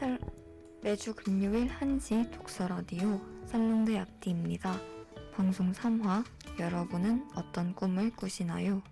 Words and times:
살, 0.00 0.18
매주 0.80 1.14
금요일 1.14 1.68
1시 1.68 2.30
독서 2.30 2.66
라디오 2.66 3.20
살롱드 3.44 3.98
앞뒤입니다. 3.98 4.80
방송 5.34 5.72
3화 5.72 6.24
여러분은 6.58 7.28
어떤 7.34 7.74
꿈을 7.74 8.10
꾸시나요? 8.16 8.82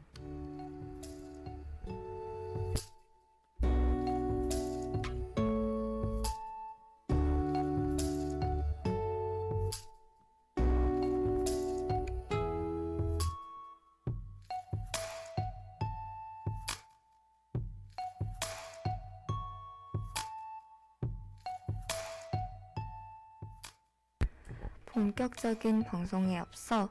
본격적인 25.39 25.85
방송에 25.85 26.37
앞서 26.37 26.89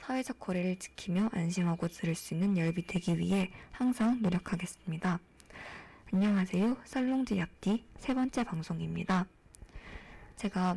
사회적 0.00 0.40
거리를 0.40 0.76
지키며 0.78 1.30
안심하고 1.32 1.88
들을 1.88 2.14
수 2.14 2.34
있는 2.34 2.56
열비 2.56 2.86
되기 2.86 3.18
위해 3.18 3.50
항상 3.70 4.22
노력하겠습니다. 4.22 5.20
안녕하세요. 6.12 6.76
살롱지 6.84 7.40
앞뒤 7.40 7.84
세 7.98 8.14
번째 8.14 8.44
방송입니다. 8.44 9.26
제가 10.36 10.76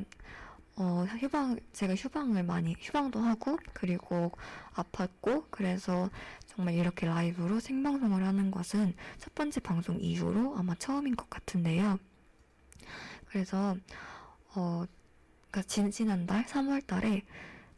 어, 0.78 1.06
휴방, 1.20 1.60
제가 1.74 1.96
휴방을 1.96 2.44
많이, 2.44 2.76
휴방도 2.80 3.20
하고, 3.20 3.58
그리고 3.74 4.32
아팠고, 4.74 5.46
그래서 5.52 6.10
정말 6.48 6.76
이렇게 6.76 7.06
라이브로 7.06 7.60
생방송을 7.60 8.26
하는 8.26 8.52
것은 8.52 8.96
첫 9.20 9.36
번째 9.36 9.60
방송 9.60 10.00
이후로 10.00 10.58
아마 10.58 10.74
처음인 10.76 11.16
것 11.16 11.30
같은데요. 11.30 12.00
그래서, 13.28 13.76
어, 14.56 14.86
그니까 15.52 15.68
지난달 15.68 16.46
3월 16.46 16.88
달에 16.88 17.24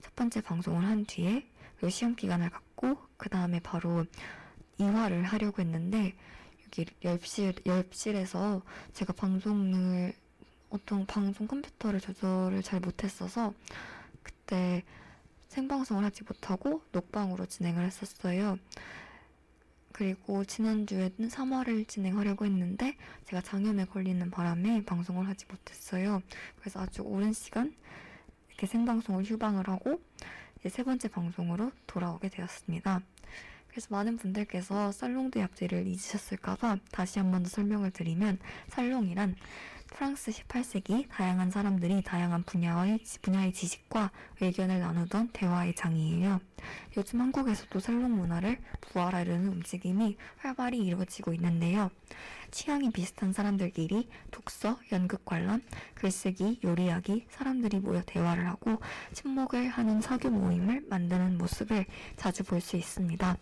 첫 0.03 0.16
번째 0.16 0.41
방송을 0.41 0.86
한 0.86 1.06
뒤에 1.06 1.47
그 1.80 1.90
시험 1.90 2.16
기간을 2.16 2.50
갖고 2.50 2.97
그 3.16 3.30
다음에 3.30 3.59
바로 3.62 4.06
이화를 4.78 5.24
하려고 5.24 5.62
했는데 5.62 6.14
여기 6.66 6.86
열실 7.03 7.56
열실에서 7.66 8.62
제가 8.94 9.14
방송을 9.14 10.14
어떤 10.69 11.06
방송 11.06 11.47
컴퓨터를 11.47 12.02
조절을 12.02 12.64
잘 12.64 12.81
못했어서 12.81 13.53
그때 14.22 14.84
생방송을 15.47 16.03
하지 16.03 16.24
못하고 16.24 16.84
녹방으로 16.91 17.46
진행을 17.46 17.85
했었어요. 17.85 18.58
그리고 19.94 20.44
지난주에는 20.44 21.30
3화를 21.30 21.88
진행하려고 21.88 22.46
했는데 22.46 22.97
제가 23.25 23.41
장염에 23.41 23.85
걸리는 23.85 24.31
바람에 24.31 24.84
방송을 24.84 25.28
하지 25.28 25.46
못했어요. 25.47 26.22
그래서 26.59 26.81
아주 26.81 27.03
오랜 27.03 27.31
시간 27.31 27.74
이렇게 28.63 28.72
생방송을 28.72 29.25
휴방을 29.25 29.68
하고 29.68 30.00
세 30.69 30.84
번째 30.84 31.09
방송으로 31.09 31.74
돌아오게 31.85 32.29
되었습니다. 32.29 33.01
그래서 33.68 33.88
많은 33.90 34.16
분들께서 34.16 34.94
살롱드 34.94 35.41
앞뒤를 35.41 35.85
잊으셨을까봐 35.85 36.78
다시 36.90 37.19
한 37.19 37.31
번 37.31 37.44
더 37.44 37.50
설명을 37.50 37.91
드리면 37.91 38.40
살롱이란 38.69 39.35
프랑스 39.93 40.31
18세기 40.31 41.07
다양한 41.07 41.51
사람들이 41.51 42.01
다양한 42.01 42.43
분야의, 42.43 42.99
분야의 43.21 43.53
지식과 43.53 44.09
의견을 44.41 44.79
나누던 44.79 45.29
대화의 45.33 45.75
장이에요. 45.75 46.41
요즘 46.97 47.21
한국에서도 47.21 47.79
살롱 47.79 48.15
문화를 48.15 48.57
부활하려는 48.81 49.49
움직임이 49.49 50.17
활발히 50.37 50.79
이루어지고 50.79 51.33
있는데요. 51.35 51.91
취향이 52.49 52.91
비슷한 52.91 53.33
사람들끼리 53.33 54.09
독서, 54.31 54.79
연극 54.91 55.25
관람, 55.25 55.61
글쓰기, 55.93 56.59
요리하기, 56.63 57.27
사람들이 57.29 57.79
모여 57.79 58.01
대화를 58.03 58.47
하고 58.47 58.79
친목을 59.13 59.69
하는 59.69 60.01
사교 60.01 60.31
모임을 60.31 60.85
만드는 60.89 61.37
모습을 61.37 61.85
자주 62.17 62.43
볼 62.43 62.61
수 62.61 62.77
있습니다. 62.77 63.37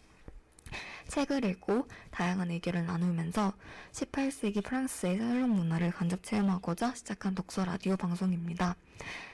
책을 1.07 1.45
읽고 1.45 1.88
다양한 2.12 2.51
의견을 2.51 2.85
나누면서 2.85 3.53
18세기 3.91 4.63
프랑스의 4.63 5.17
살롱 5.17 5.56
문화를 5.56 5.91
간접 5.91 6.23
체험하고자 6.23 6.95
시작한 6.95 7.35
독서 7.35 7.66
라디오 7.66 7.97
방송입니다. 7.97 8.75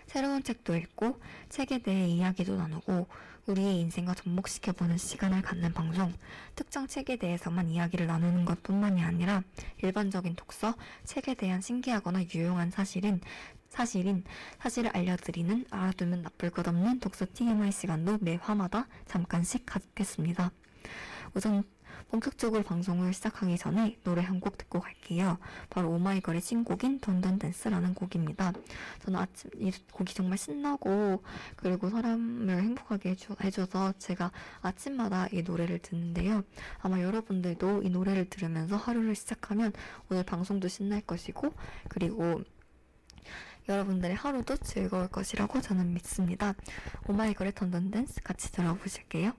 새로운 0.05 0.43
책도 0.43 0.75
읽고 0.75 1.19
책에 1.49 1.79
대해 1.79 2.07
이야기도 2.07 2.55
나누고 2.55 3.07
우리의 3.47 3.79
인생과 3.79 4.13
접목시켜보는 4.13 4.97
시간을 4.97 5.41
갖는 5.41 5.73
방송, 5.73 6.13
특정 6.55 6.85
책에 6.87 7.15
대해서만 7.15 7.69
이야기를 7.69 8.05
나누는 8.05 8.45
것 8.45 8.61
뿐만이 8.61 9.01
아니라 9.01 9.41
일반적인 9.81 10.35
독서, 10.35 10.75
책에 11.05 11.33
대한 11.33 11.61
신기하거나 11.61 12.23
유용한 12.35 12.71
사실은 12.71 13.21
사실인 13.69 14.23
사실을 14.59 14.91
알려드리는 14.95 15.65
알아두면 15.69 16.23
나쁠 16.23 16.49
것 16.49 16.67
없는 16.67 16.99
독서 16.99 17.25
TMI 17.33 17.71
시간도 17.71 18.17
매 18.21 18.35
화마다 18.35 18.87
잠깐씩 19.05 19.65
갖겠습니다. 19.65 20.51
우선 21.33 21.63
본격적으로 22.09 22.63
방송을 22.63 23.13
시작하기 23.13 23.57
전에 23.57 23.97
노래 24.03 24.21
한 24.21 24.37
곡 24.39 24.57
듣고 24.57 24.79
갈게요. 24.79 25.39
바로 25.69 25.89
오마이걸의 25.91 26.41
신곡인 26.41 26.99
던던댄스라는 26.99 27.95
곡입니다. 27.95 28.53
저는 28.99 29.19
아침 29.19 29.49
이 29.57 29.71
곡이 29.91 30.13
정말 30.13 30.37
신나고 30.37 31.23
그리고 31.55 31.89
사람을 31.89 32.61
행복하게 32.61 33.09
해줘, 33.11 33.35
해줘 33.43 33.65
서 33.65 33.93
제가 33.97 34.31
아침마다 34.61 35.27
이 35.31 35.41
노래를 35.41 35.79
듣는데요. 35.79 36.43
아마 36.79 37.01
여러분들도 37.01 37.81
이 37.83 37.89
노래를 37.89 38.29
들으면서 38.29 38.77
하루를 38.77 39.15
시작하면 39.15 39.73
오늘 40.09 40.23
방송도 40.23 40.67
신날 40.67 41.01
것이고 41.01 41.51
그리고 41.89 42.41
여러분들의 43.67 44.15
하루도 44.15 44.57
즐거울 44.57 45.07
것이라고 45.07 45.61
저는 45.61 45.93
믿습니다. 45.93 46.53
오마이걸의 47.07 47.55
던던댄스 47.55 48.21
같이 48.21 48.51
들어보실게요. 48.51 49.33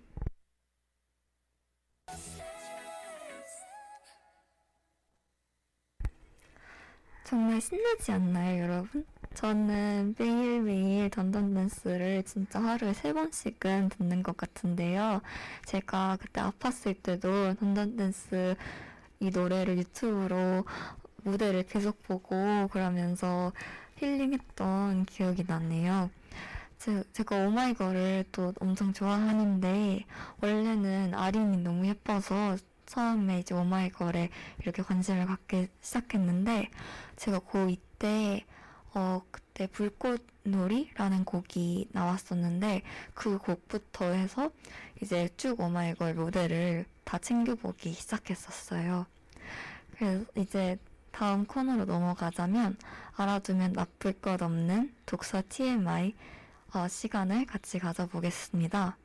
정말 7.29 7.61
신나지 7.61 8.11
않나요, 8.11 8.63
여러분? 8.63 9.05
저는 9.35 10.15
매일매일 10.19 11.11
던던댄스를 11.11 12.23
진짜 12.23 12.59
하루에 12.59 12.95
세 12.95 13.13
번씩은 13.13 13.91
듣는 13.91 14.23
것 14.23 14.35
같은데요. 14.39 15.21
제가 15.67 16.17
그때 16.19 16.41
아팠을 16.41 17.03
때도 17.03 17.53
던던댄스 17.57 18.55
이 19.21 19.29
노래를 19.29 19.77
유튜브로 19.77 20.65
무대를 21.25 21.67
계속 21.67 22.03
보고 22.03 22.67
그러면서 22.69 23.53
힐링했던 23.97 25.05
기억이 25.05 25.45
나네요. 25.47 26.09
제, 26.79 27.05
제가 27.13 27.37
오마이걸을 27.47 28.25
또 28.33 28.55
엄청 28.59 28.95
좋아하는데 28.95 30.07
원래는 30.41 31.13
아린이 31.13 31.59
너무 31.59 31.87
예뻐서 31.89 32.57
처음에 32.89 33.41
이제 33.41 33.55
오마이걸에 33.55 34.31
이렇게 34.61 34.83
관심을 34.83 35.27
갖기 35.27 35.69
시작했는데 35.81 36.71
제가 37.17 37.39
고2 37.39 37.79
때 37.99 38.45
어, 38.95 39.21
그때 39.31 39.67
불꽃놀이라는 39.67 41.25
곡이 41.25 41.89
나왔었는데 41.93 42.83
그 43.15 43.39
곡부터 43.39 44.07
해서 44.13 44.51
이제 45.03 45.29
쭉 45.37 45.61
오마이걸 45.61 46.15
무대를 46.15 46.87
다 47.05 47.19
챙겨보기 47.19 47.93
시작했었어요. 47.93 49.07
그래서 49.97 50.25
이제 50.37 50.79
다음 51.11 51.45
코너로 51.45 51.85
넘어가자면 51.85 52.77
알아두면 53.17 53.73
나쁠 53.73 54.15
것 54.15 54.41
없는 54.41 54.95
독서 55.05 55.43
TMI 55.49 56.15
어, 56.75 56.89
시간을 56.89 57.47
같이 57.47 57.79
가져보겠습니다. 57.79 58.97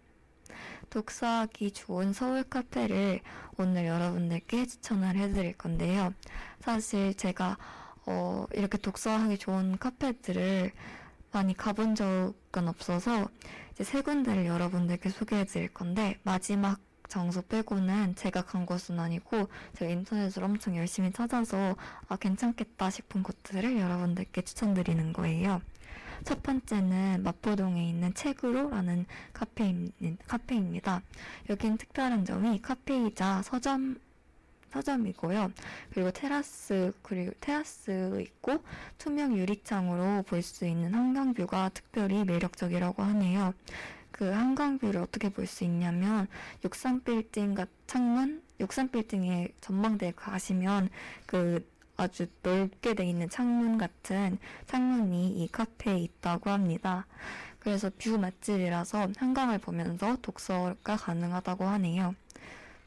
독서하기 0.94 1.72
좋은 1.72 2.14
서울 2.14 2.44
카페를 2.44 3.20
오늘 3.58 3.88
여러분들께 3.88 4.68
추천을 4.68 5.16
해드릴 5.16 5.58
건데요. 5.58 6.14
사실 6.60 7.16
제가 7.16 7.58
어, 8.06 8.46
이렇게 8.54 8.78
독서하기 8.78 9.40
좋은 9.40 9.80
카페들을 9.80 10.72
많이 11.32 11.56
가본 11.56 11.96
적은 11.96 12.68
없어서 12.68 13.28
이제 13.72 13.84
세 13.84 14.02
군데를 14.02 14.46
여러분들께 14.46 15.10
소개해 15.10 15.46
드릴 15.46 15.74
건데 15.74 16.20
마지막 16.22 16.80
장소 17.10 17.42
빼고는 17.42 18.14
제가 18.14 18.44
간 18.44 18.68
곳은 18.68 19.00
아니고 19.00 19.50
제가 19.76 19.92
인터넷으로 19.92 20.46
엄청 20.46 20.78
열심히 20.78 21.12
찾아서 21.12 21.76
아 22.08 22.18
괜찮겠다 22.18 22.92
싶은 22.92 23.24
곳들을 23.24 23.80
여러분들께 23.80 24.44
추천드리는 24.44 25.12
거예요. 25.12 25.60
첫 26.24 26.42
번째는 26.44 27.24
마포동에 27.24 27.88
있는 27.90 28.14
책으로라는 28.14 29.06
카페인, 29.34 29.92
카페입니다. 30.28 31.02
여긴 31.50 31.78
특별한 31.78 32.26
점이 32.26 32.62
카페이자 32.62 33.42
서점 33.44 33.98
서점이고요. 34.72 35.52
그리고 35.94 36.12
테라스 36.12 36.94
그리고 37.04 37.32
테라스 37.40 38.22
있고 38.22 38.64
투명 38.98 39.38
유리창으로 39.38 40.24
볼 40.24 40.42
수 40.42 40.66
있는 40.66 40.94
한강view가 40.94 41.70
특별히 41.74 42.24
매력적이라고 42.26 43.04
하네요. 43.04 43.54
그 44.12 44.26
한강view를 44.26 45.02
어떻게 45.02 45.30
볼 45.30 45.46
수 45.48 45.64
있냐면 45.64 46.28
63빌딩 46.64 47.56
같 47.56 47.70
창문 47.88 48.42
63빌딩의 48.60 49.52
전망대에 49.62 50.12
가시면 50.16 50.90
그 51.26 51.68
아주 51.96 52.28
넓게 52.42 52.94
돼 52.94 53.06
있는 53.06 53.30
창문 53.30 53.78
같은 53.78 54.38
창문이 54.68 55.44
이 55.44 55.48
카페에 55.52 55.98
있다고 56.00 56.50
합니다. 56.50 57.06
그래서 57.60 57.90
view 57.98 58.18
맛집이라서 58.18 59.10
한강을 59.18 59.60
보면서 59.60 60.18
독서가 60.22 60.98
가능하다고 60.98 61.66
하네요. 61.66 62.16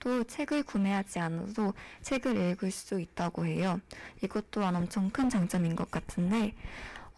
또 0.01 0.23
책을 0.25 0.65
구매하지 0.65 1.19
않아도 1.19 1.73
책을 2.03 2.37
읽을 2.37 2.71
수 2.71 3.01
있다고 3.01 3.47
해요. 3.47 3.81
이것 4.23 4.51
또한 4.51 4.77
엄청 4.77 5.11
큰 5.11 5.31
장점인 5.31 5.75
것 5.77 5.91
같은데, 5.91 6.55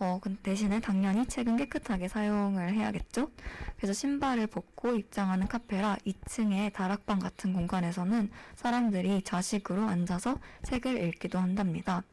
어, 0.01 0.21
대신에 0.45 0.79
당연히 0.81 1.27
책은 1.27 1.57
깨끗하게 1.57 2.07
사용을 2.07 2.73
해야겠죠? 2.73 3.33
그래서 3.77 3.93
신발을 3.93 4.47
벗고 4.47 4.95
입장하는 4.95 5.49
카페라 5.49 5.97
2층의 6.07 6.73
다락방 6.73 7.19
같은 7.19 7.53
공간에서는 7.53 8.31
사람들이 8.55 9.23
좌식으로 9.23 9.83
앉아서 9.83 10.39
책을 10.63 11.03
읽기도 11.03 11.41
한답니다. 11.41 12.05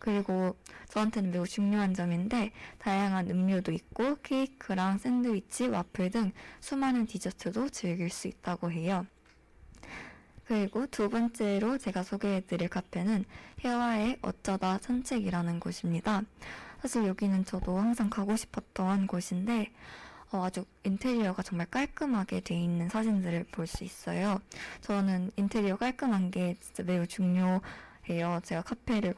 그리고 0.00 0.56
저한테는 0.88 1.30
매우 1.30 1.46
중요한 1.46 1.94
점인데 1.94 2.50
다양한 2.78 3.30
음료도 3.30 3.70
있고 3.70 4.16
케이크랑 4.22 4.98
샌드위치, 4.98 5.68
와플 5.68 6.10
등 6.10 6.32
수많은 6.58 7.06
디저트도 7.06 7.68
즐길 7.68 8.10
수 8.10 8.26
있다고 8.26 8.72
해요. 8.72 9.06
그리고 10.44 10.86
두 10.86 11.08
번째로 11.10 11.78
제가 11.78 12.02
소개해드릴 12.02 12.68
카페는 12.68 13.26
해와의 13.60 14.18
어쩌다 14.22 14.78
산책이라는 14.80 15.60
곳입니다. 15.60 16.22
사실 16.80 17.06
여기는 17.06 17.44
저도 17.44 17.78
항상 17.78 18.08
가고 18.10 18.36
싶었던 18.36 19.06
곳인데 19.06 19.72
어, 20.30 20.44
아주 20.44 20.64
인테리어가 20.84 21.42
정말 21.42 21.66
깔끔하게 21.70 22.40
돼 22.40 22.54
있는 22.54 22.88
사진들을 22.88 23.44
볼 23.50 23.66
수 23.66 23.84
있어요. 23.84 24.40
저는 24.82 25.30
인테리어 25.36 25.76
깔끔한 25.76 26.30
게 26.30 26.54
진짜 26.60 26.82
매우 26.82 27.06
중요해요. 27.06 28.40
제가 28.44 28.62
카페를 28.62 29.14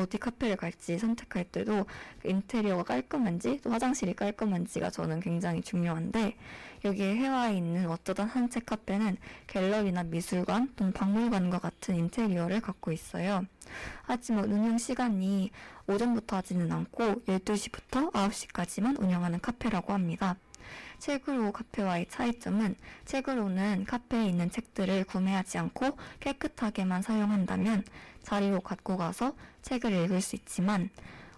어디 0.00 0.18
카페를 0.18 0.56
갈지 0.56 0.98
선택할 0.98 1.44
때도 1.44 1.86
그 2.20 2.28
인테리어가 2.28 2.82
깔끔한지 2.82 3.60
또 3.62 3.70
화장실이 3.70 4.14
깔끔한지가 4.14 4.90
저는 4.90 5.20
굉장히 5.20 5.62
중요한데 5.62 6.36
여기에 6.84 7.16
해와에 7.16 7.56
있는 7.56 7.88
어쩌다 7.88 8.26
산책 8.26 8.66
카페는 8.66 9.16
갤러리나 9.46 10.02
미술관 10.02 10.74
또는 10.76 10.92
박물관과 10.92 11.58
같은 11.58 11.96
인테리어를 11.96 12.60
갖고 12.60 12.92
있어요. 12.92 13.46
하지만 14.02 14.50
운영 14.50 14.76
시간이 14.76 15.50
오전부터 15.86 16.36
하지는 16.36 16.70
않고 16.70 17.22
12시부터 17.26 18.12
9시까지만 18.12 19.00
운영하는 19.00 19.40
카페라고 19.40 19.92
합니다. 19.92 20.36
책으로 20.98 21.52
카페와의 21.52 22.06
차이점은 22.08 22.76
책으로는 23.04 23.84
카페에 23.84 24.26
있는 24.26 24.50
책들을 24.50 25.04
구매하지 25.04 25.58
않고 25.58 25.98
깨끗하게만 26.20 27.02
사용한다면 27.02 27.84
자리로 28.22 28.60
갖고 28.60 28.96
가서 28.96 29.34
책을 29.62 29.92
읽을 29.92 30.20
수 30.20 30.36
있지만 30.36 30.90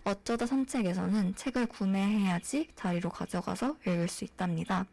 어쩌다 0.05 0.47
산책에서는 0.47 1.35
책을 1.35 1.67
구매해야지 1.67 2.69
자리로 2.77 3.11
가져가서 3.11 3.77
읽을 3.87 4.09
수 4.09 4.25
있답니다. 4.25 4.87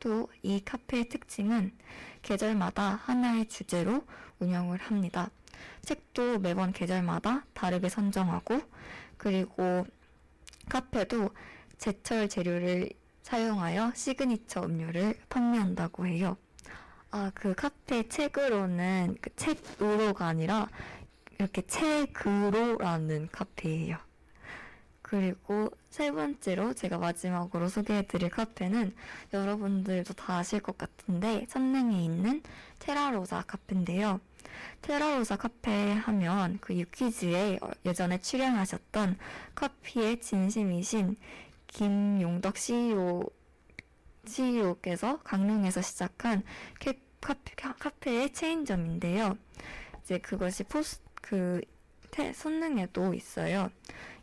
또 0.00 0.28
이 0.42 0.60
카페의 0.62 1.08
특징은 1.08 1.72
계절마다 2.20 3.00
하나의 3.04 3.48
주제로 3.48 4.04
운영을 4.38 4.78
합니다. 4.78 5.30
책도 5.82 6.40
매번 6.40 6.72
계절마다 6.72 7.46
다르게 7.54 7.88
선정하고 7.88 8.60
그리고 9.16 9.86
카페도 10.68 11.30
제철 11.78 12.28
재료를 12.28 12.90
사용하여 13.24 13.92
시그니처 13.94 14.64
음료를 14.64 15.18
판매한다고 15.30 16.06
해요. 16.06 16.36
아, 17.10 17.32
그 17.34 17.54
카페 17.54 18.06
책으로는 18.06 19.16
그 19.20 19.34
책으로가 19.34 20.26
아니라 20.26 20.68
이렇게 21.38 21.62
책으로라는 21.62 23.28
카페예요. 23.32 23.96
그리고 25.00 25.70
세 25.88 26.12
번째로 26.12 26.74
제가 26.74 26.98
마지막으로 26.98 27.68
소개해드릴 27.68 28.28
카페는 28.28 28.94
여러분들도 29.32 30.12
다 30.14 30.36
아실 30.36 30.60
것 30.60 30.76
같은데 30.76 31.46
선릉에 31.48 32.04
있는 32.04 32.42
테라로사 32.78 33.42
카페인데요. 33.46 34.20
테라로사 34.82 35.36
카페 35.36 35.92
하면 35.92 36.58
그 36.60 36.74
유퀴즈에 36.74 37.58
예전에 37.86 38.18
출연하셨던 38.18 39.16
커피의 39.54 40.20
진심이신 40.20 41.16
김용덕 41.74 42.56
CEO, 42.56 43.28
CEO께서 44.26 45.18
강릉에서 45.24 45.82
시작한 45.82 46.44
캐, 46.78 47.00
카페, 47.20 47.52
카페 47.56 48.12
의 48.12 48.32
체인점인데요. 48.32 49.36
이제 50.02 50.18
그것이 50.18 50.62
포스, 50.62 51.00
그, 51.16 51.60
태, 52.12 52.32
손능에도 52.32 53.12
있어요. 53.12 53.70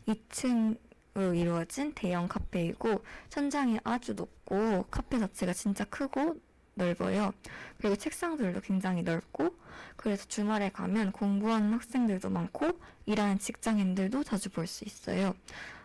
2층으로 0.08 1.36
이루어진 1.38 1.92
대형 1.92 2.26
카페이고, 2.26 3.04
천장이 3.28 3.80
아주 3.84 4.14
높고, 4.14 4.86
카페 4.90 5.18
자체가 5.18 5.52
진짜 5.52 5.84
크고 5.84 6.36
넓어요. 6.74 7.32
그리고 7.76 7.96
책상들도 7.96 8.62
굉장히 8.62 9.02
넓고, 9.02 9.54
그래서 9.96 10.26
주말에 10.26 10.70
가면 10.70 11.12
공부하는 11.12 11.74
학생들도 11.74 12.30
많고, 12.30 12.80
일하는 13.04 13.38
직장인들도 13.38 14.24
자주 14.24 14.48
볼 14.48 14.66
수 14.66 14.86
있어요. 14.86 15.34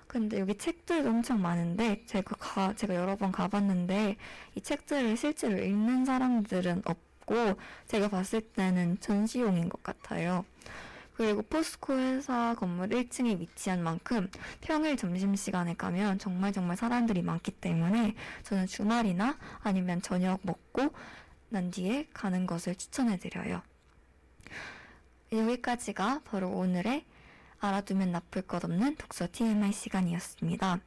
근데 0.07 0.39
여기 0.39 0.57
책들도 0.57 1.09
엄청 1.09 1.41
많은데 1.41 2.03
제가 2.05 2.35
가, 2.37 2.73
제가 2.73 2.95
여러 2.95 3.15
번 3.15 3.31
가봤는데 3.31 4.15
이 4.55 4.61
책들을 4.61 5.17
실제로 5.17 5.57
읽는 5.57 6.05
사람들은 6.05 6.83
없고 6.85 7.55
제가 7.87 8.09
봤을 8.09 8.41
때는 8.41 8.99
전시용인 8.99 9.69
것 9.69 9.83
같아요. 9.83 10.45
그리고 11.17 11.41
포스코 11.41 11.97
회사 11.97 12.55
건물 12.55 12.89
1층에 12.89 13.39
위치한 13.39 13.83
만큼 13.83 14.29
평일 14.61 14.95
점심시간에 14.97 15.75
가면 15.75 16.19
정말 16.19 16.53
정말 16.53 16.77
사람들이 16.77 17.23
많기 17.23 17.51
때문에 17.51 18.13
저는 18.43 18.67
주말이나 18.67 19.35
아니면 19.63 20.01
저녁 20.03 20.39
먹고 20.43 20.93
난 21.49 21.71
뒤에 21.71 22.07
가는 22.13 22.45
것을 22.45 22.75
추천해드려요. 22.75 23.63
여기까지가 25.31 26.21
바로 26.23 26.49
오늘의 26.49 27.03
알아두면 27.59 28.11
나쁠 28.11 28.43
것 28.43 28.63
없는 28.63 28.95
독서 28.97 29.27
TMI 29.31 29.71
시간이었습니다. 29.71 30.79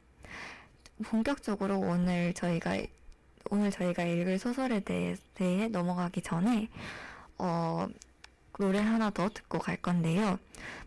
본격적으로 1.03 1.79
오늘 1.79 2.33
저희가 2.33 2.77
오늘 3.49 3.71
저희가 3.71 4.03
읽을 4.03 4.39
소설에 4.39 4.81
대해, 4.81 5.15
대해 5.33 5.67
넘어가기 5.67 6.21
전에 6.21 6.69
어, 7.37 7.87
노래 8.59 8.79
하나 8.79 9.09
더 9.09 9.29
듣고 9.29 9.57
갈 9.57 9.77
건데요. 9.77 10.37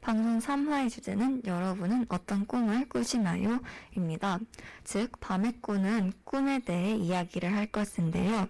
방송 0.00 0.38
3화의 0.38 0.90
주제는 0.90 1.42
여러분은 1.44 2.06
어떤 2.08 2.46
꿈을 2.46 2.88
꾸시나요? 2.88 3.60
입니다. 3.96 4.38
즉, 4.84 5.18
밤의 5.20 5.54
꿈은 5.60 6.12
꿈에 6.24 6.60
대해 6.60 6.94
이야기를 6.94 7.52
할 7.52 7.66
것인데요. 7.66 8.48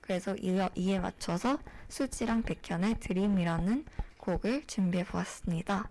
그래서 0.00 0.34
이에, 0.36 0.98
맞춰서 0.98 1.58
수지랑 1.88 2.42
백현의 2.42 2.98
Dream이라는 2.98 3.84
곡을 4.16 4.66
준비해 4.66 5.04
보았습니다. 5.04 5.88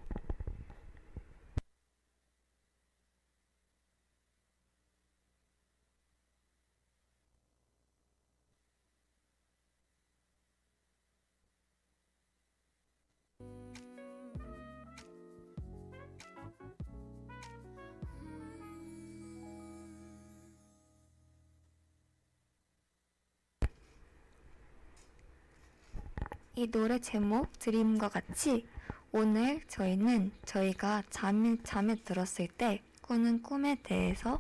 이 26.68 26.70
노래 26.70 27.00
제목 27.00 27.58
드림과 27.60 28.10
같이 28.10 28.68
오늘 29.14 29.62
저희는 29.70 30.34
저희가 30.44 31.02
잠이, 31.10 31.60
잠에 31.64 31.96
들었을 31.96 32.50
때 32.50 32.84
꾸는 33.04 33.42
꿈에 33.42 33.78
대해서 33.84 34.38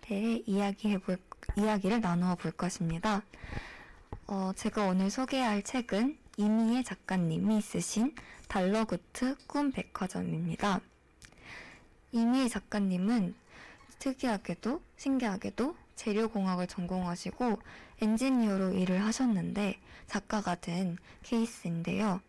대해 0.00 0.42
이야기해 0.46 0.96
볼, 0.96 1.18
이야기를 1.58 2.00
나누어 2.00 2.36
볼 2.36 2.52
것입니다. 2.52 3.22
어, 4.26 4.52
제가 4.56 4.86
오늘 4.86 5.10
소개할 5.10 5.62
책은 5.62 6.16
이미애 6.38 6.82
작가님이 6.82 7.60
쓰신 7.60 8.14
달러구트 8.48 9.36
꿈 9.46 9.72
백화점입니다. 9.72 10.80
이미애 12.12 12.48
작가님은 12.48 13.34
특이하게도 13.98 14.80
신기하게도 14.96 15.76
재료공학을 15.96 16.66
전공하시고 16.66 17.58
엔지니어로 18.00 18.72
일을 18.72 19.04
하셨는데 19.04 19.78
작가가 20.06 20.54
된 20.54 20.96
케이스인데요. 21.22 22.20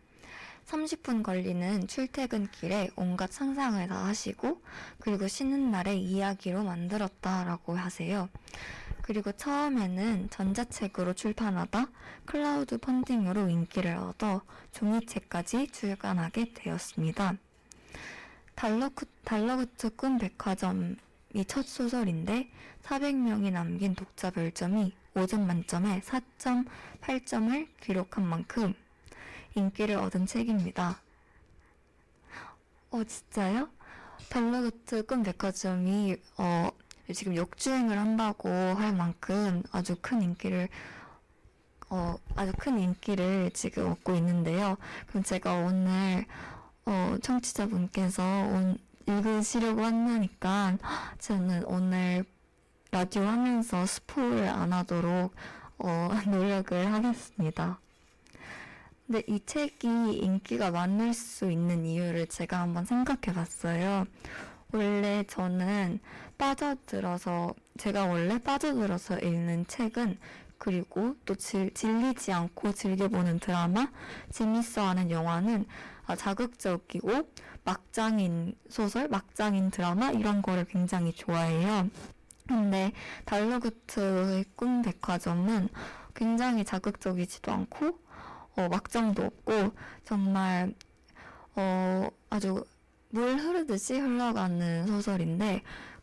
30분 0.66 1.22
걸리는 1.22 1.86
출퇴근길에 1.86 2.90
온갖 2.96 3.32
상상을 3.32 3.86
다 3.86 4.06
하시고 4.06 4.62
그리고 4.98 5.28
쉬는 5.28 5.70
날에 5.70 5.94
이야기로 5.94 6.64
만들었다라고 6.64 7.76
하세요. 7.76 8.28
그리고 9.02 9.32
처음에는 9.32 10.30
전자책으로 10.30 11.12
출판하다 11.12 11.88
크라우드 12.24 12.78
펀딩으로 12.78 13.50
인기를 13.50 13.96
얻어 13.96 14.40
종이책까지 14.72 15.68
출간하게 15.72 16.54
되었습니다. 16.54 17.36
달러구, 18.54 19.04
달러구트 19.24 19.96
꿈 19.96 20.16
백화점이 20.16 20.96
첫 21.42 21.66
소설인데 21.66 22.48
400명이 22.84 23.50
남긴 23.50 23.96
독자 23.96 24.30
별점이 24.30 24.92
5점 25.14 25.40
만점에 25.40 26.00
4.8점을 26.00 27.66
기록한 27.80 28.24
만큼 28.24 28.74
인기를 29.56 29.96
얻은 29.96 30.26
책입니다. 30.26 31.00
어, 32.90 33.02
진짜요? 33.02 33.68
달러구트 34.28 35.06
꿈 35.06 35.24
백화점이 35.24 36.16
어, 36.38 36.68
지금 37.12 37.36
역주행을 37.36 37.98
한다고 37.98 38.48
할 38.48 38.94
만큼 38.94 39.62
아주 39.72 39.96
큰 40.00 40.22
인기를 40.22 40.68
어, 41.90 42.16
아주 42.34 42.52
큰 42.58 42.78
인기를 42.78 43.50
지금 43.52 43.90
얻고 43.90 44.14
있는데요. 44.16 44.76
그럼 45.08 45.22
제가 45.22 45.54
오늘 45.54 46.24
어, 46.86 47.16
청취자분께서 47.22 48.22
온, 48.22 48.78
읽으시려고 49.06 49.84
한다니까 49.84 50.78
저는 51.18 51.64
오늘 51.66 52.24
라디오 52.90 53.22
하면서 53.22 53.84
스포를 53.86 54.48
안 54.48 54.72
하도록 54.72 55.34
어, 55.78 56.08
노력을 56.26 56.92
하겠습니다. 56.92 57.78
근데 59.06 59.22
이 59.26 59.40
책이 59.44 59.86
인기가 60.18 60.70
많을 60.70 61.12
수 61.12 61.50
있는 61.50 61.84
이유를 61.84 62.28
제가 62.28 62.60
한번 62.60 62.84
생각해 62.84 63.34
봤어요. 63.34 64.06
원래 64.72 65.24
저는 65.28 66.00
빠져들어서, 66.38 67.54
제가 67.76 68.06
원래 68.06 68.38
빠져들어서 68.38 69.18
읽는 69.18 69.66
책은 69.66 70.18
그리고 70.56 71.14
또 71.26 71.34
질, 71.34 71.72
질리지 71.74 72.32
않고 72.32 72.72
즐겨보는 72.72 73.40
드라마, 73.40 73.88
재밌어 74.30 74.86
하는 74.86 75.10
영화는 75.10 75.66
아, 76.06 76.16
자극적이고 76.16 77.28
막장인 77.64 78.54
소설, 78.68 79.08
막장인 79.08 79.70
드라마 79.70 80.10
이런 80.10 80.42
거를 80.42 80.64
굉장히 80.66 81.12
좋아해요. 81.12 81.88
근데 82.46 82.92
달러구트의 83.24 84.44
꿈 84.54 84.82
백화점은 84.82 85.68
굉장히 86.14 86.64
자극적이지도 86.64 87.50
않고 87.50 87.98
어, 88.56 88.68
막장도 88.68 89.24
없고 89.24 89.72
정말 90.04 90.74
어, 91.56 92.08
아주 92.30 92.64
물 93.10 93.36
흐르듯이 93.36 93.98
흘러가는 93.98 94.86
소설인데 94.86 95.62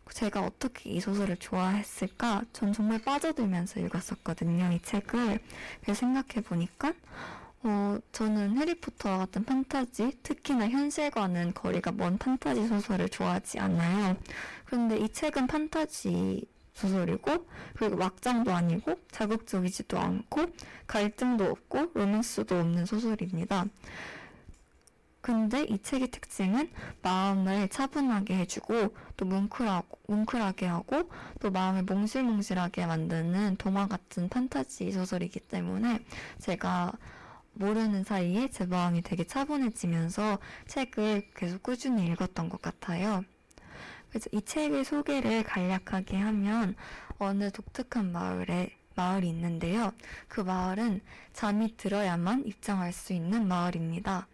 제가 0.09 0.41
어떻게 0.41 0.89
이 0.89 0.99
소설을 0.99 1.37
좋아했을까? 1.37 2.43
전 2.51 2.73
정말 2.73 2.99
빠져들면서 3.01 3.79
읽었었거든요, 3.79 4.71
이 4.73 4.81
책을. 4.81 5.39
그래서 5.81 5.99
생각해 5.99 6.41
보니까 6.43 6.93
어, 7.63 7.99
저는 8.11 8.57
해리포터와 8.57 9.19
같은 9.19 9.43
판타지, 9.43 10.19
특히나 10.23 10.67
현실과는 10.69 11.53
거리가 11.53 11.91
먼 11.91 12.17
판타지 12.17 12.67
소설을 12.67 13.09
좋아하지 13.09 13.59
않아요. 13.59 14.17
그런데 14.65 14.97
이 14.97 15.07
책은 15.09 15.45
판타지 15.45 16.43
소설이고, 16.73 17.47
그리고 17.75 17.97
막장도 17.97 18.51
아니고, 18.51 18.95
자극적이지도 19.11 19.99
않고, 19.99 20.47
갈등도 20.87 21.45
없고, 21.45 21.91
로맨스도 21.93 22.59
없는 22.59 22.85
소설입니다. 22.85 23.65
근데 25.21 25.63
이 25.63 25.77
책의 25.77 26.09
특징은 26.09 26.71
마음을 27.03 27.69
차분하게 27.69 28.39
해주고 28.39 28.95
또 29.17 29.25
뭉클하고 29.25 29.99
뭉클하게 30.07 30.65
하고 30.65 31.11
또 31.39 31.51
마음을 31.51 31.83
몽실몽실하게 31.83 32.87
만드는 32.87 33.57
동화 33.57 33.87
같은 33.87 34.29
판타지 34.29 34.91
소설이기 34.91 35.41
때문에 35.41 35.99
제가 36.39 36.93
모르는 37.53 38.03
사이에 38.03 38.49
제 38.49 38.65
마음이 38.65 39.01
되게 39.01 39.23
차분해지면서 39.23 40.39
책을 40.67 41.29
계속 41.35 41.63
꾸준히 41.63 42.07
읽었던 42.07 42.49
것 42.49 42.61
같아요. 42.61 43.23
그래서 44.09 44.29
이 44.33 44.41
책의 44.41 44.83
소개를 44.83 45.43
간략하게 45.43 46.17
하면 46.17 46.75
어느 47.17 47.51
독특한 47.51 48.11
마을에 48.11 48.75
마을이 48.95 49.29
있는데요. 49.29 49.93
그 50.27 50.41
마을은 50.41 51.01
잠이 51.33 51.77
들어야만 51.77 52.45
입장할 52.45 52.91
수 52.91 53.13
있는 53.13 53.47
마을입니다. 53.47 54.27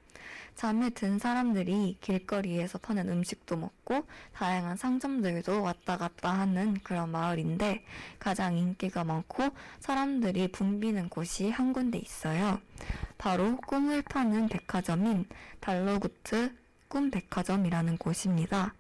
잠에 0.58 0.90
든 0.90 1.20
사람들이 1.20 1.98
길거리에서 2.02 2.80
파는 2.80 3.10
음식도 3.10 3.58
먹고 3.58 4.08
다양한 4.34 4.76
상점들도 4.76 5.62
왔다 5.62 5.98
갔다 5.98 6.32
하는 6.32 6.74
그런 6.82 7.12
마을인데 7.12 7.86
가장 8.18 8.58
인기가 8.58 9.04
많고 9.04 9.52
사람들이 9.80 10.48
붐비는 10.48 11.10
곳이 11.10 11.52
한 11.52 11.74
군데 11.74 12.00
있어요. 12.00 12.60
바로 13.20 13.58
꿈을 13.58 14.02
파는 14.02 14.50
백화점인 14.50 15.26
달러구트 15.60 16.52
꿈백화점이라는 16.88 17.98
곳입니다. 17.98 18.74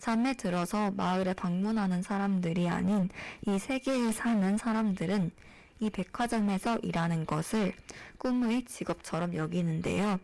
잠에 0.00 0.34
들어서 0.34 0.90
마을에 0.90 1.34
방문하는 1.34 2.02
사람들이 2.02 2.68
아닌 2.68 3.10
이 3.46 3.60
세계에 3.60 4.10
사는 4.10 4.56
사람들은 4.56 5.30
이 5.78 5.88
백화점에서 5.88 6.78
일하는 6.78 7.26
것을 7.26 7.74
꿈의 8.18 8.64
직업처럼 8.64 9.36
여기는데요. 9.36 10.18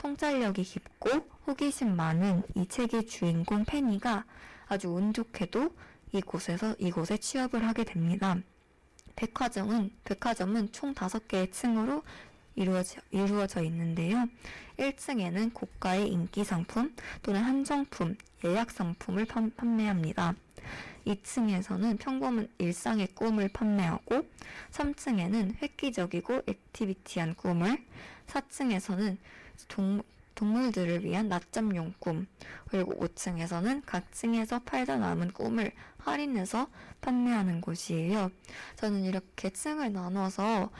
통찰력이 0.00 0.62
깊고 0.62 1.10
호기심 1.46 1.94
많은 1.94 2.42
이 2.54 2.66
책의 2.66 3.06
주인공 3.06 3.66
페니가 3.66 4.24
아주 4.66 4.88
운 4.88 5.12
좋게도 5.12 5.74
이곳에서 6.12 6.74
이곳에 6.78 7.18
취업을 7.18 7.66
하게 7.66 7.84
됩니다. 7.84 8.38
백화점은 9.14 9.90
백화점은 10.04 10.72
총 10.72 10.94
5개의 10.94 11.52
층으로 11.52 12.02
이루어져, 12.56 13.02
이루어져 13.10 13.62
있는데요. 13.64 14.26
1층에는 14.78 15.52
고가의 15.52 16.08
인기 16.08 16.44
상품 16.44 16.96
또는 17.22 17.42
한정품, 17.42 18.16
예약 18.46 18.70
상품을 18.70 19.26
판, 19.26 19.54
판매합니다. 19.54 20.34
2층에서는 21.06 21.98
평범한 21.98 22.48
일상의 22.56 23.08
꿈을 23.08 23.50
판매하고 23.50 24.26
3층에는 24.70 25.60
획기적이고 25.60 26.42
activity한 26.46 27.34
꿈을 27.34 27.84
4층에서는 28.28 29.18
동, 29.68 30.02
동물들을 30.34 31.04
위한 31.04 31.28
낮잠용 31.28 31.92
꿈, 31.98 32.26
그리고 32.68 32.94
5층에서는 32.94 33.82
각 33.84 34.10
층에서 34.12 34.60
팔다 34.60 34.96
남은 34.96 35.32
꿈을 35.32 35.72
할인해서 35.98 36.68
판매하는 37.00 37.60
곳이에요. 37.60 38.30
저는 38.76 39.04
이렇게 39.04 39.50
층을 39.50 39.92
나눠서 39.92 40.70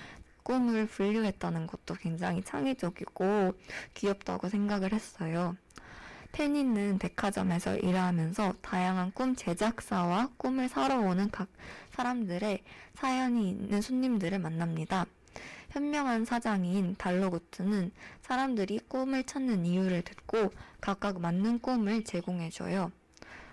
꿈을 0.43 0.87
분류했다는 0.87 1.67
것도 1.67 1.95
굉장히 1.95 2.43
창의적이고 2.43 3.53
귀엽다고 3.95 4.49
생각을 4.49 4.93
했어요. 4.93 5.57
페니는 6.33 6.99
백화점에서 6.99 7.77
일하면서 7.77 8.55
다양한 8.63 9.13
꿈 9.13 9.35
제작사와 9.35 10.31
꿈을 10.37 10.69
사러 10.69 11.01
오는 11.01 11.31
각 11.31 11.49
사람들의 11.91 12.63
사연이 12.95 13.51
있는 13.51 13.81
손님들을 13.81 14.39
만납니다. 14.39 15.07
현명한 15.71 16.25
사장인 16.25 16.97
달로구트는 16.97 17.93
사람들이 18.23 18.81
꿈을 18.89 19.25
찾는 19.25 19.65
이유를 19.65 20.03
듣고 20.03 20.53
각각 20.81 21.21
맞는 21.21 21.61
꿈을 21.61 22.05
제공해줘요. 22.05 22.93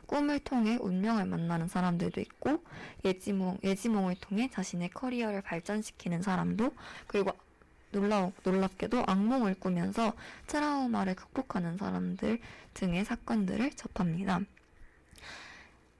꿈을 0.07 0.39
통해 0.39 0.77
운명을 0.79 1.25
만나는 1.25 1.67
사람들도 1.67 2.19
있고 2.21 2.63
예지몽, 3.05 3.59
예지몽을 3.63 4.15
통해 4.21 4.50
자신의 4.51 4.89
커리어를 4.89 5.41
발전시키는 5.41 6.21
사람도 6.21 6.74
그리고 7.07 7.31
놀라, 7.91 8.31
놀랍게도 8.43 9.03
악몽을 9.05 9.55
꾸면서 9.59 10.13
트라우마를 10.47 11.15
극복하는 11.15 11.77
사람들 11.77 12.39
등의 12.74 13.05
사건들을 13.05 13.71
접합니다. 13.71 14.41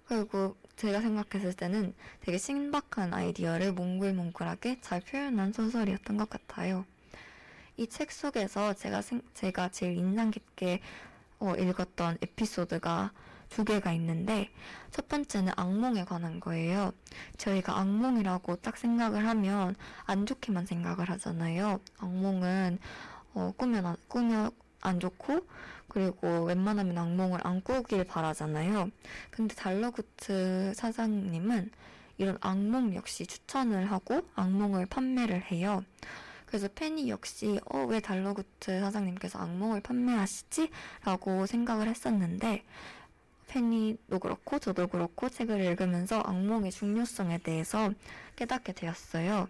그리고 0.08 0.56
제가 0.78 1.02
생각했을 1.02 1.54
때는 1.54 1.94
되게 2.22 2.38
신박한 2.38 3.14
아이디어를 3.14 3.74
몽글몽글하게 3.74 4.80
잘 4.82 5.02
표현한 5.02 5.54
소설이었던 5.54 6.18
것 6.18 6.30
같아요. 6.30 6.86
이 7.78 7.88
책 7.88 8.12
속에서 8.12 8.74
제가 8.74 9.02
생, 9.02 9.22
제가 9.34 9.70
제일 9.70 9.98
인상 9.98 10.32
깊게 10.32 10.82
어, 11.40 11.56
읽었던 11.56 12.18
에피소드가 12.22 13.12
두 13.50 13.64
개가 13.64 13.94
있는데 13.94 14.50
첫 14.92 15.08
번째는 15.08 15.54
악몽에 15.56 16.04
관한 16.06 16.40
거예요. 16.40 16.92
저희가 17.38 17.78
악몽이라고 17.80 18.58
딱 18.58 18.78
생각을 18.78 19.28
하면 19.28 19.76
안 20.06 20.26
좋게만 20.26 20.66
생각을 20.66 21.10
하잖아요. 21.12 21.80
악몽은 22.00 22.80
어, 23.36 23.54
안, 23.58 23.96
꾸면 24.08 24.52
안 24.88 25.00
좋고 25.00 25.46
그리고 25.88 26.44
웬만하면 26.44 26.98
악몽을 26.98 27.40
안 27.44 27.62
꾸길 27.62 28.04
바라잖아요. 28.04 28.90
근데 29.32 29.56
달러구트 29.56 30.74
사장님은 30.76 31.72
이런 32.18 32.38
악몽 32.42 32.96
역시 32.96 33.26
추천을 33.26 33.92
하고 33.92 34.22
악몽을 34.36 34.88
판매를 34.88 35.44
해요. 35.52 35.84
그래서 36.46 36.68
팬이 36.74 37.10
역시 37.10 37.60
어, 37.66 37.86
왜 37.86 38.00
달러구트 38.00 38.80
사장님께서 38.80 39.40
악몽을 39.40 39.82
판매하시지? 39.82 40.70
라고 41.04 41.46
생각을 41.46 41.88
했었는데 41.88 42.64
팬이도 43.48 44.20
그렇고 44.20 44.60
저도 44.60 44.88
그렇고 44.88 45.30
책을 45.30 45.62
읽으면서 45.62 46.22
악몽의 46.22 46.72
중요성에 46.72 47.40
대해서 47.40 47.92
깨닫게 48.36 48.74
되었어요. 48.74 49.48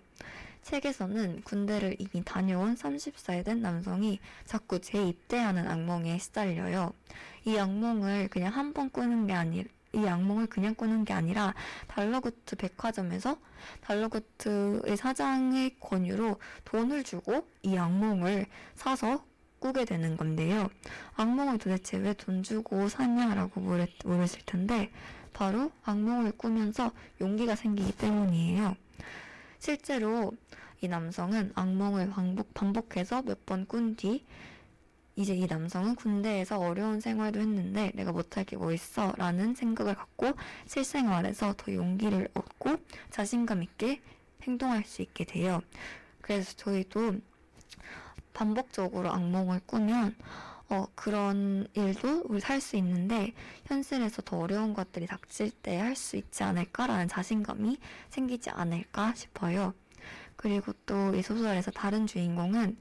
책에서는 0.68 1.42
군대를 1.44 1.96
이미 1.98 2.24
다녀온 2.26 2.76
30살 2.76 3.46
된 3.46 3.62
남성이 3.62 4.20
자꾸 4.46 4.80
재입대하는 4.82 5.66
악몽에 5.68 6.18
시달려요. 6.18 6.92
이 7.46 7.58
악몽을 7.58 8.28
그냥 8.28 8.52
한 8.54 8.74
번 8.74 8.90
꾸는 8.90 9.28
게 9.28 9.34
아니라 9.34 9.70
이 9.94 10.06
악몽을 10.06 10.48
그냥 10.48 10.76
꾸는 10.76 11.06
게 11.06 11.14
아니라 11.14 11.54
달러구트 11.88 12.58
백화점에서 12.58 13.38
달러구트의 13.82 14.98
사장의 14.98 15.78
권유로 15.80 16.36
돈을 16.66 17.04
주고 17.06 17.48
이 17.64 17.78
악몽을 17.78 18.46
사서 18.76 19.24
꾸게 19.60 19.86
되는 19.86 20.18
건데요. 20.18 20.70
악몽을 21.16 21.60
도대체 21.60 21.98
왜 21.98 22.14
돈 22.14 22.44
주고 22.44 22.90
사냐라고 22.90 23.62
물으실 24.04 24.42
텐데 24.46 24.92
바로 25.32 25.72
악몽을 25.86 26.34
꾸면서 26.34 26.92
용기가 27.22 27.56
생기기 27.56 27.94
때문이에요. 27.98 28.76
실제로 29.60 30.34
이 30.82 30.88
남성은 30.88 31.54
악몽을 31.56 32.10
반복, 32.12 32.54
반복해서 32.54 33.22
몇 33.24 33.46
번 33.46 33.66
꾼 33.66 33.96
뒤 33.96 34.24
이제 35.16 35.34
이 35.36 35.48
남성은 35.48 35.96
군대에서 35.96 36.60
어려운 36.60 37.00
생활도 37.02 37.40
했는데 37.40 37.92
내가 37.96 38.12
못할 38.12 38.46
게 38.46 38.56
뭐 38.56 38.72
있어 38.72 39.14
라는 39.18 39.56
생각을 39.56 39.96
갖고 39.96 40.34
실생활에서 40.68 41.56
더 41.58 41.74
용기를 41.74 42.30
얻고 42.36 42.78
자신감 43.10 43.64
있게 43.64 44.02
행동할 44.44 44.84
수 44.86 45.02
있게 45.02 45.26
돼요. 45.26 45.62
그래서 46.22 46.54
저희도 46.56 47.16
반복적으로 48.34 49.12
악몽을 49.12 49.62
꾸면 49.66 50.16
어, 50.70 50.86
그런 50.96 51.68
일도 51.74 52.24
우리 52.26 52.40
살 52.42 52.60
수 52.62 52.76
있는데 52.78 53.34
현실에서 53.66 54.22
더 54.24 54.38
어려운 54.40 54.74
것들이 54.74 55.06
닥칠 55.08 55.52
때 55.52 55.78
할 55.80 55.96
수 55.96 56.18
있지 56.18 56.44
않을까라는 56.44 57.08
자신감이 57.08 57.78
생기지 58.10 58.50
않을까 58.50 59.14
싶어요. 59.16 59.74
그리고 60.36 60.74
또 60.86 61.14
이 61.16 61.22
소설에서 61.22 61.72
다른 61.72 62.06
주인공은 62.08 62.78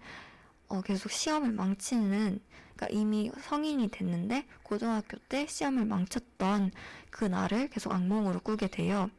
어, 0.68 0.80
계속 0.82 1.10
시험을 1.12 1.52
망치는 1.52 2.40
그러니까 2.76 2.88
이미 2.90 3.30
성인이 3.40 3.88
됐는데 3.90 4.46
고등학교 4.62 5.16
때 5.28 5.46
시험을 5.46 5.84
망쳤던 5.86 6.72
그 7.10 7.24
날을 7.24 7.68
계속 7.68 7.92
악몽으로 7.92 8.40
꾸게 8.40 8.66
돼요. 8.68 9.10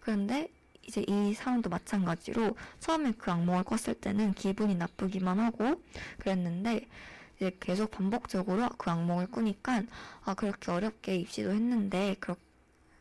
그런데 0.00 0.48
이제 0.86 1.04
이 1.08 1.34
사람도 1.34 1.70
마찬가지로 1.70 2.56
처음에 2.80 3.12
그 3.18 3.30
악몽을 3.30 3.64
꿨을 3.64 3.94
때는 4.00 4.34
기분이 4.34 4.74
나쁘기만 4.76 5.38
하고 5.40 5.82
그랬는데 6.18 6.86
이제 7.40 7.56
계속 7.58 7.90
반복적으로 7.90 8.68
그 8.76 8.90
악몽을 8.90 9.28
꾸니까 9.30 9.82
아 10.24 10.34
그렇게 10.34 10.70
어렵게 10.70 11.16
입시도 11.16 11.50
했는데 11.50 12.14
그렇게 12.20 12.40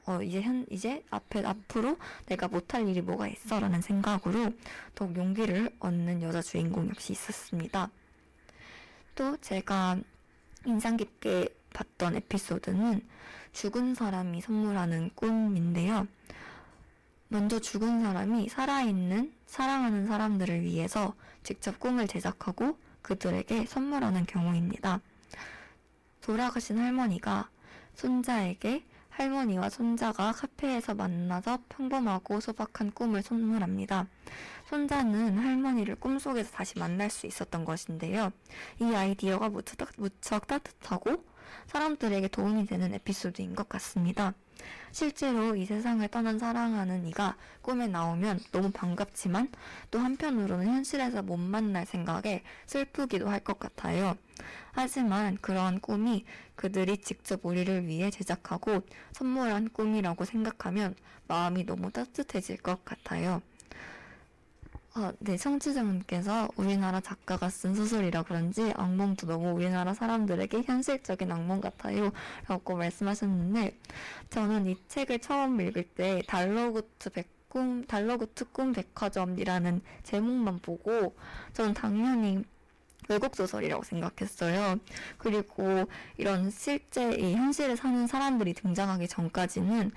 어, 0.06 0.24
이제 0.24 0.42
현, 0.42 0.66
이제 0.72 1.04
앞에, 1.12 1.46
앞으로 1.46 1.98
내가 2.26 2.48
못할 2.48 2.88
일이 2.88 3.00
뭐가 3.00 3.28
있어? 3.28 3.60
라는 3.60 3.80
생각으로 3.80 4.54
더욱 4.96 5.16
용기를 5.16 5.76
얻는 5.80 6.24
여자 6.24 6.42
주인공 6.42 6.90
역시 6.90 7.12
있었습니다. 7.14 7.92
또 9.14 9.38
제가 9.38 10.00
인상 10.66 10.98
깊게 10.98 11.50
봤던 11.74 12.16
에피소드는 12.16 13.06
죽은 13.54 13.94
사람이 13.94 14.42
선물하는 14.42 15.12
꿈인데요. 15.14 16.08
먼저 17.28 17.60
죽은 17.60 18.02
사람이 18.02 18.50
살아있는, 18.50 19.32
사랑하는 19.46 20.08
사람들을 20.08 20.64
위해서 20.64 21.14
직접 21.44 21.80
꿈을 21.80 22.08
제작하고 22.08 22.76
그들에게 23.02 23.66
선물하는 23.66 24.26
경우입니다. 24.26 25.02
돌아가신 26.22 26.78
할머니가 26.78 27.50
손자에게 27.96 28.86
할머니와 29.10 29.70
손자가 29.70 30.32
카페에서 30.32 30.96
만나서 30.96 31.60
평범하고 31.68 32.40
소박한 32.40 32.92
꿈을 32.92 33.22
선물합니다. 33.22 34.08
손자는 34.70 35.38
할머니를 35.38 35.96
꿈속에서 35.96 36.52
다시 36.52 36.80
만날 36.80 37.10
수 37.10 37.28
있었던 37.28 37.66
것인데요. 37.66 38.32
이 38.80 38.86
아이디어가 38.96 39.50
무척, 39.50 39.90
무척 39.98 40.48
따뜻하고 40.48 41.26
사람들에게 41.68 42.30
도움이 42.30 42.68
되는 42.68 42.94
에피소드인 42.94 43.56
것 43.56 43.68
같습니다. 43.68 44.34
실제로 44.92 45.56
이 45.56 45.66
세상을 45.66 46.08
떠난 46.10 46.40
사랑하는 46.40 47.06
이가 47.08 47.36
꿈에 47.62 47.88
나오면 47.88 48.40
너무 48.52 48.72
반갑지만 48.72 49.50
또 49.92 50.00
한편으로는 50.00 50.68
현실에서 50.68 51.22
못 51.22 51.38
만날 51.38 51.86
생각에 51.86 52.44
슬프기도 52.66 53.30
할 53.30 53.40
것 53.40 53.58
같아요. 53.60 54.18
하지만 54.74 55.38
그러한 55.42 55.80
꿈이 55.80 56.26
그들이 56.56 56.98
직접 56.98 57.46
우리를 57.46 57.88
위해 57.88 58.10
제작하고 58.10 58.82
선물한 59.14 59.70
꿈이라고 59.70 60.26
생각하면 60.26 60.96
마음이 61.28 61.66
너무 61.66 61.92
따뜻해질 61.92 62.58
것 62.58 62.84
같아요. 62.86 63.42
아, 65.00 65.14
네, 65.20 65.38
청취자분께서 65.38 66.50
우리나라 66.58 67.00
작가가 67.00 67.50
쓴 67.50 67.74
소설이라 67.74 68.24
그런지 68.24 68.74
악몽도 68.76 69.28
너무 69.28 69.52
우리나라 69.52 69.94
사람들에게 69.94 70.64
현실적인 70.64 71.32
악몽 71.32 71.62
같아요. 71.62 72.12
라고 72.50 72.76
말씀하셨는데, 72.76 73.78
저는 74.30 74.68
이 74.68 74.76
책을 74.90 75.20
처음 75.20 75.62
읽을 75.62 75.84
때 75.84 76.22
달러구트 76.28 77.12
백 77.12 77.30
꿈, 77.48 77.86
달러구트 77.86 78.52
꿈 78.52 78.74
백화점이라는 78.74 79.82
제목만 80.04 80.60
보고, 80.60 81.16
저는 81.54 81.74
당연히 81.74 82.44
외국 83.08 83.38
소설이라고 83.38 83.84
생각했어요. 83.84 84.80
그리고 85.18 85.86
이런 86.18 86.52
실제 86.52 87.14
이 87.14 87.36
현실에 87.36 87.78
사는 87.78 88.06
사람들이 88.06 88.54
등장하기 88.54 89.08
전까지는 89.08 89.92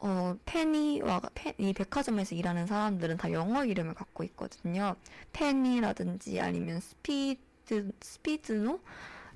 어, 0.00 0.34
페니와 0.46 1.20
페, 1.34 1.54
이 1.58 1.72
백화점에서 1.72 2.34
일하는 2.34 2.66
사람들은 2.66 3.18
다 3.18 3.30
영어 3.32 3.64
이름을 3.64 3.94
갖고 3.94 4.24
있거든요. 4.24 4.96
페니라든지 5.32 6.40
아니면 6.40 6.80
스피드 6.80 7.92
스피드노 8.00 8.80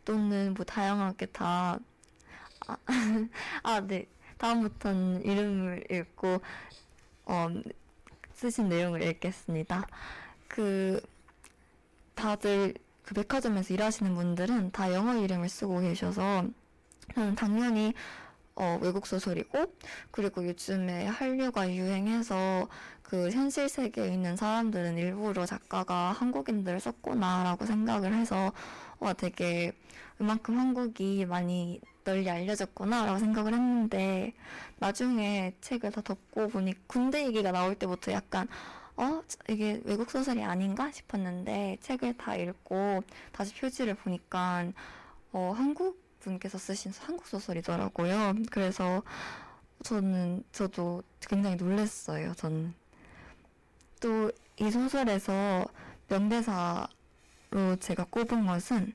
또는 0.05 0.55
뭐 0.55 0.65
다양하게 0.65 1.27
다 1.27 1.79
아, 2.67 2.77
아 3.63 3.81
네. 3.81 4.07
다음부터는 4.39 5.25
이름을 5.25 5.85
읽고 5.91 6.41
어, 7.27 7.49
쓰신 8.33 8.69
내용을 8.69 9.03
읽겠습니다. 9.03 9.87
그 10.49 11.01
다들 12.15 12.75
그 13.05 13.15
백화점에서 13.15 13.75
일하시는 13.75 14.15
분들은 14.15 14.73
다 14.73 14.93
영어 14.93 15.17
이름을 15.17 15.49
쓰고 15.49 15.81
계셔서 15.81 16.47
저는 17.15 17.35
당연히 17.35 17.93
어, 18.57 18.79
외국 18.81 19.07
소설이고 19.07 19.67
그리고 20.11 20.47
요즘에 20.47 21.07
한류가 21.07 21.73
유행해서 21.73 22.69
그 23.03 23.31
현실 23.31 23.69
세계에 23.69 24.13
있는 24.13 24.37
사람들은 24.37 24.97
일부러 24.97 25.45
작가가 25.45 26.13
한국인들을 26.13 26.81
썼구나라고 26.81 27.67
생각을 27.67 28.15
해서 28.15 28.53
와 29.01 29.13
되게 29.13 29.73
그만큼 30.17 30.59
한국이 30.59 31.27
많이 31.27 31.81
널리 32.05 32.31
알려졌구나라고 32.31 33.19
생각을 33.19 33.55
했는데 33.55 34.35
나중에 34.79 35.55
책을 35.61 35.91
다 35.91 36.01
덮고 36.03 36.49
보니 36.49 36.75
군대 36.87 37.27
얘기가 37.27 37.51
나올 37.51 37.75
때부터 37.75 38.13
약간 38.13 38.47
어? 38.97 39.23
이게 39.49 39.81
외국 39.85 40.11
소설이 40.11 40.43
아닌가 40.45 40.93
싶었는데 40.93 41.79
책을 41.81 42.17
다 42.17 42.37
읽고 42.37 43.03
다시 43.33 43.55
표지를 43.55 43.95
보니까 43.95 44.71
어 45.33 45.53
한국 45.57 46.04
분께서 46.25 46.59
쓰신 46.59 46.93
한국 47.01 47.27
소설이더라고요. 47.27 48.35
그래서 48.51 49.03
저는 49.83 50.43
저도 50.53 51.03
굉장히 51.21 51.57
놀랐어요. 51.57 52.35
저는 52.35 52.75
또 54.01 54.31
이 54.61 54.71
소설에서 54.71 55.67
명대사로 56.09 56.87
제가 57.81 58.07
꼽은 58.09 58.47
것은 58.47 58.93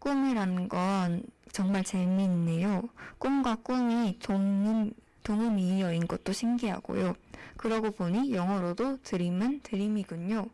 꿈이라는 0.00 0.68
건 0.68 1.22
정말 1.52 1.84
재미있네요. 1.84 2.82
꿈과 3.18 3.56
꿈이 3.62 4.18
동음, 4.18 4.92
동음이어인 5.22 6.08
것도 6.08 6.32
신기하고요. 6.32 7.14
그러고 7.56 7.92
보니 7.92 8.32
영어로도 8.32 9.02
드림은 9.02 9.60
드림이군요. 9.62 10.46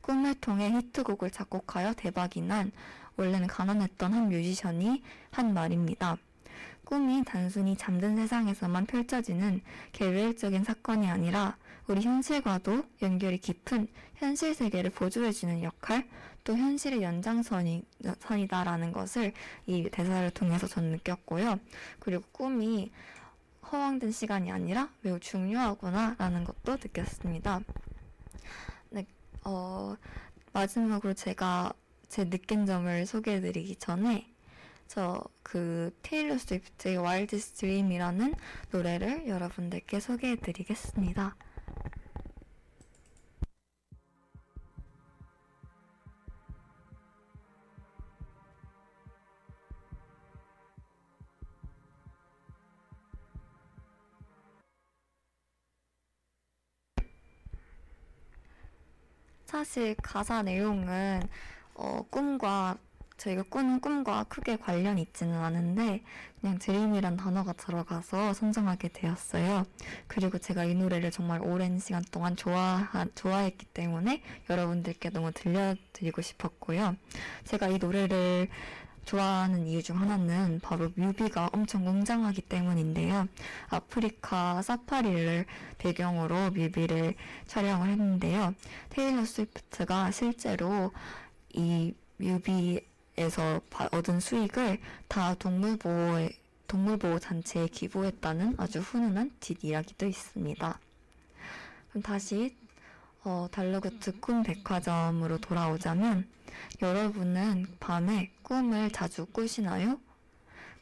꿈을 0.00 0.34
통해 0.36 0.70
히트곡을 0.70 1.30
작곡하여 1.30 1.92
대박이 1.92 2.40
난 2.40 2.72
원래는 3.20 3.48
가난했던 3.48 4.14
한 4.14 4.28
뮤지션이 4.30 5.02
한 5.30 5.52
말입니다. 5.52 6.16
꿈이 6.86 7.22
단순히 7.22 7.76
잠든 7.76 8.16
세상에서만 8.16 8.86
펼쳐지는 8.86 9.60
계획적인 9.92 10.64
사건이 10.64 11.08
아니라 11.08 11.58
우리 11.86 12.00
현실과도 12.00 12.82
연결이 13.02 13.36
깊은 13.36 13.88
현실 14.16 14.54
세계를 14.54 14.90
보조해주는 14.90 15.62
역할, 15.62 16.08
또 16.44 16.56
현실의 16.56 17.02
연장선이다라는 17.02 18.92
것을 18.92 19.34
이 19.66 19.88
대사를 19.90 20.30
통해서 20.30 20.66
저는 20.66 20.90
느꼈고요. 20.92 21.60
그리고 21.98 22.24
꿈이 22.32 22.90
허황된 23.70 24.12
시간이 24.12 24.50
아니라 24.50 24.88
매우 25.02 25.20
중요하구나라는 25.20 26.44
것도 26.44 26.78
느꼈습니다. 26.82 27.60
네, 28.90 29.06
어, 29.44 29.94
마지막으로 30.52 31.12
제가 31.14 31.72
제 32.10 32.28
느낀 32.28 32.66
점을 32.66 33.06
소개해드리기 33.06 33.76
전에 33.76 34.30
저 34.86 35.22
그 35.52 35.90
테일러 36.02 36.38
스위프트의 36.38 36.96
Wildest 36.98 37.54
Dreams라는 37.54 38.34
노래를 38.70 39.26
여러분들께 39.26 39.98
소개해드리겠습니다. 39.98 41.34
사실 59.46 59.96
가사 59.96 60.42
내용은 60.44 61.28
어, 61.80 62.04
꿈과 62.10 62.76
저희가 63.16 63.42
꾸는 63.44 63.80
꿈과 63.80 64.24
크게 64.24 64.56
관련이 64.56 65.00
있지는 65.02 65.34
않은데 65.38 66.02
그냥 66.40 66.58
드림이란 66.58 67.16
단어가 67.16 67.52
들어가서 67.54 68.34
선정하게 68.34 68.88
되었어요. 68.88 69.64
그리고 70.06 70.38
제가 70.38 70.64
이 70.64 70.74
노래를 70.74 71.10
정말 71.10 71.40
오랜 71.42 71.78
시간 71.78 72.02
동안 72.10 72.36
좋아 72.36 72.88
좋아했기 73.14 73.66
때문에 73.66 74.22
여러분들께 74.48 75.10
너무 75.10 75.32
들려드리고 75.32 76.22
싶었고요. 76.22 76.96
제가 77.44 77.68
이 77.68 77.78
노래를 77.78 78.48
좋아하는 79.04 79.66
이유 79.66 79.82
중 79.82 80.00
하나는 80.00 80.60
바로 80.62 80.90
뮤비가 80.94 81.48
엄청 81.52 81.86
웅장하기 81.86 82.42
때문인데요. 82.42 83.26
아프리카 83.68 84.62
사파리를 84.62 85.46
배경으로 85.78 86.50
뮤비를 86.50 87.14
촬영을 87.46 87.88
했는데요. 87.88 88.54
테일러 88.90 89.24
스위프트가 89.24 90.10
실제로 90.10 90.92
이 91.54 91.94
뮤비에서 92.18 93.60
얻은 93.92 94.20
수익을 94.20 94.80
다 95.08 95.34
동물보호에 95.34 96.30
동물보호 96.66 97.18
단체에 97.18 97.66
기부했다는 97.66 98.54
아주 98.58 98.80
훈훈한 98.80 99.32
뒷이야기도 99.40 100.06
있습니다. 100.06 100.78
그럼 101.90 102.02
다시 102.02 102.56
어, 103.24 103.48
달러구트 103.50 104.20
꿈 104.20 104.42
백화점으로 104.42 105.38
돌아오자면 105.38 106.28
여러분은 106.80 107.66
밤에 107.80 108.30
꿈을 108.42 108.90
자주 108.90 109.26
꾸시나요? 109.26 110.00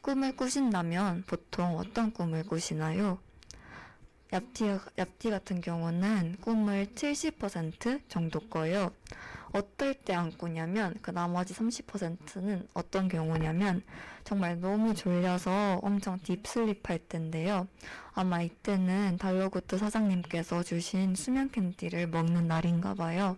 꿈을 0.01 0.35
꾸신다면 0.35 1.23
보통 1.27 1.77
어떤 1.77 2.13
꿈을 2.13 2.43
꾸시나요? 2.43 3.19
얍티, 4.31 4.79
얍티 4.95 5.31
같은 5.31 5.59
경우는 5.59 6.37
꿈을 6.41 6.87
70% 6.93 8.01
정도 8.07 8.39
꿔요. 8.47 8.93
어떨 9.51 9.93
때 9.93 10.13
안 10.13 10.31
꾸냐면 10.31 10.95
그 11.01 11.11
나머지 11.11 11.53
30%는 11.53 12.67
어떤 12.73 13.07
경우냐면 13.07 13.81
정말 14.23 14.59
너무 14.59 14.93
졸려서 14.93 15.79
엄청 15.81 16.19
딥슬립 16.19 16.89
할 16.89 16.99
때인데요. 16.99 17.67
아마 18.13 18.41
이때는 18.41 19.17
달러구트 19.17 19.77
사장님께서 19.77 20.63
주신 20.63 21.15
수면 21.15 21.49
캔디를 21.51 22.07
먹는 22.07 22.47
날인가 22.47 22.93
봐요. 22.93 23.37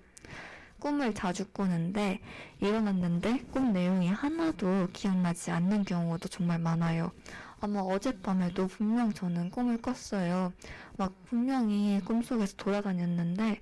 꿈을 0.79 1.13
자주 1.13 1.47
꾸는데 1.51 2.19
일어났는데 2.59 3.43
꿈 3.51 3.71
내용이 3.71 4.07
하나도 4.07 4.87
기억나지 4.93 5.51
않는 5.51 5.85
경우도 5.85 6.27
정말 6.27 6.57
많아요. 6.57 7.11
아마 7.59 7.81
어젯밤에도 7.81 8.65
분명 8.67 9.13
저는 9.13 9.51
꿈을 9.51 9.79
꿨어요. 9.79 10.51
막 10.97 11.13
분명히 11.25 12.01
꿈속에서 12.03 12.55
돌아다녔는데 12.57 13.59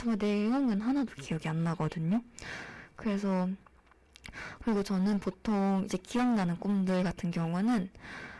정말 0.00 0.16
내용은 0.18 0.80
하나도 0.80 1.14
기억이 1.16 1.46
안 1.46 1.62
나거든요. 1.62 2.22
그래서 2.96 3.50
그리고 4.64 4.82
저는 4.82 5.20
보통 5.20 5.82
이제 5.84 5.98
기억나는 5.98 6.58
꿈들 6.58 7.02
같은 7.02 7.30
경우는 7.30 7.90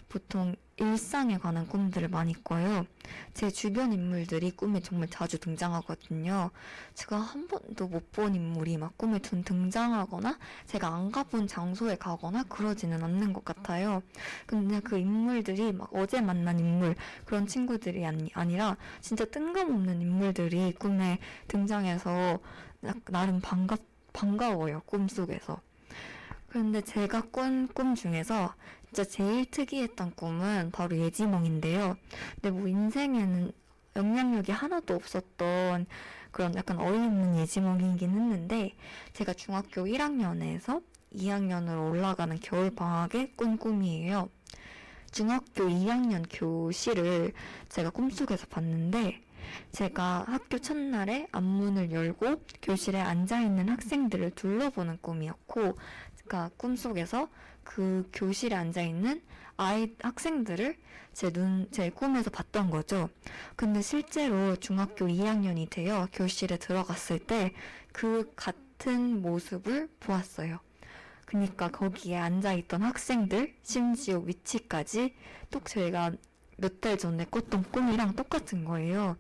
보통 0.09 0.57
일상에 0.81 1.39
관한 1.39 1.69
꿈들을 1.69 2.09
많이 2.09 2.33
꿔요. 2.43 2.87
제 3.35 3.51
주변 3.51 3.93
인물들이 3.93 4.51
꿈에 4.51 4.81
정말 4.81 5.09
자주 5.09 5.39
등장하거든요. 5.39 6.51
제가 6.95 7.19
한 7.19 7.47
번도 7.49 7.89
못 7.89 8.11
본 8.13 8.35
인물이 8.35 8.77
막 8.79 8.97
꿈에 8.99 9.19
둔 9.21 9.45
등장하거나 9.45 10.39
제가 10.67 10.89
안 10.89 11.13
가본 11.13 11.47
장소에 11.47 11.97
가거나 11.97 12.45
그러지는 12.45 13.03
않는 13.05 13.33
것 13.33 13.45
같아요. 13.45 14.03
근데 14.47 14.81
그 14.81 14.99
인물들이 14.99 15.73
막 15.73 15.91
어제 15.95 16.21
만난 16.21 16.59
인물 16.59 16.97
그런 17.25 17.47
친구들이 17.47 18.05
아니, 18.07 18.31
아니라 18.35 18.77
진짜 19.01 19.25
뜬금없는 19.27 20.01
인물들이 20.01 20.73
꿈에 20.79 21.19
등장해서 21.49 22.41
나름 23.07 23.41
반갑 23.41 23.79
반가워요 24.13 24.81
꿈속에서. 24.87 25.61
그런데 26.49 26.81
제가 26.81 27.23
꾼 27.31 27.69
꿈 27.69 27.95
중에서 27.95 28.55
진짜 28.93 29.09
제일 29.09 29.49
특이했던 29.49 30.15
꿈은 30.17 30.73
바로 30.73 30.97
예지몽인데요. 30.97 31.97
근데 32.35 32.51
뭐 32.51 32.67
인생에는 32.67 33.53
영향력이 33.95 34.51
하나도 34.51 34.95
없었던 34.95 35.87
그런 36.33 36.55
약간 36.57 36.79
어이없는 36.81 37.37
예지몽이긴 37.39 38.11
했는데 38.11 38.75
제가 39.13 39.33
중학교 39.35 39.85
1학년에서 39.85 40.83
2학년으로 41.15 41.91
올라가는 41.91 42.37
겨울 42.41 42.71
방학에 42.71 43.33
꾼 43.37 43.59
꿈이에요. 43.59 44.29
중학교 45.13 45.65
2학년 45.65 46.25
교실을 46.31 47.33
제가 47.69 47.91
꿈속에서 47.91 48.47
봤는데 48.47 49.21
제가 49.73 50.25
학교 50.29 50.59
첫날에 50.59 51.27
앞문을 51.33 51.91
열고 51.91 52.43
교실에 52.63 53.01
앉아있는 53.01 53.69
학생들을 53.69 54.31
둘러보는 54.33 54.99
꿈이었고 55.01 55.77
그러니까 56.31 56.51
꿈속에서 56.57 57.29
그 57.65 58.09
교실에 58.13 58.55
앉아 58.55 58.83
있는 58.83 59.21
아이 59.57 59.93
학생들을 60.01 60.77
제 61.13 61.31
눈, 61.31 61.67
제 61.73 61.91
꿈에서 61.91 62.31
봤던 62.31 62.71
거죠. 62.71 63.11
근데 63.57 63.83
실제로 63.83 64.55
중학교 64.55 65.07
2학년이 65.07 65.69
되어 65.69 66.07
교실에 66.13 66.57
들어갔을 66.57 67.19
때 67.19 67.53
그 67.93 68.33
같은 68.37 69.21
모습을 69.21 69.89
보았어요. 69.99 70.61
그니까 71.27 71.69
거기에 71.69 72.17
앉아 72.17 72.53
있던 72.55 72.83
학생들, 72.83 73.55
심지어 73.63 74.19
위치까지 74.19 75.15
똑 75.51 75.67
저희가 75.67 76.13
몇 76.61 76.81
달 76.81 76.97
전에 76.99 77.27
꿨던 77.31 77.65
꿈이랑 77.73 78.17
똑같은 78.17 78.65
거예요. 78.65 79.17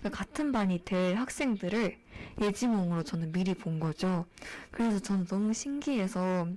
그러니까 0.00 0.18
같은 0.18 0.52
반이 0.52 0.84
될 0.84 1.16
학생들을 1.16 1.98
예지몽으로 2.40 3.02
저는 3.04 3.32
미리 3.32 3.54
본 3.54 3.80
거죠. 3.80 4.26
그래서 4.70 4.98
저는 4.98 5.26
너무 5.26 5.52
신기해서 5.54 6.48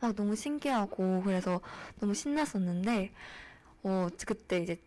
막 0.00 0.14
너무 0.14 0.36
신기하고 0.36 1.22
그래서 1.24 1.60
너무 2.00 2.14
신났었는데 2.14 3.12
어 3.84 4.08
그때 4.26 4.58
이제 4.60 4.80